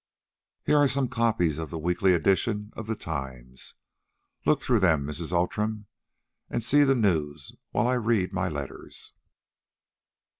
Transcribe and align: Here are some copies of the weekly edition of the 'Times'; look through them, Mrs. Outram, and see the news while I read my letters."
Here 0.65 0.79
are 0.79 0.87
some 0.87 1.09
copies 1.09 1.59
of 1.59 1.69
the 1.69 1.77
weekly 1.77 2.15
edition 2.15 2.71
of 2.75 2.87
the 2.87 2.95
'Times'; 2.95 3.75
look 4.47 4.59
through 4.59 4.79
them, 4.79 5.05
Mrs. 5.05 5.31
Outram, 5.31 5.85
and 6.49 6.63
see 6.63 6.83
the 6.83 6.95
news 6.95 7.53
while 7.69 7.87
I 7.87 7.93
read 7.97 8.33
my 8.33 8.49
letters." 8.49 9.13